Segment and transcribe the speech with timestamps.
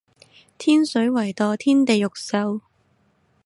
[0.57, 2.61] 天水圍墮天地獄獸